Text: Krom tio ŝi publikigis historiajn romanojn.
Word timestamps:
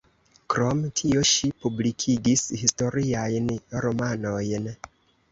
Krom 0.51 0.79
tio 0.99 1.25
ŝi 1.31 1.49
publikigis 1.65 2.43
historiajn 2.61 3.51
romanojn. 3.85 4.67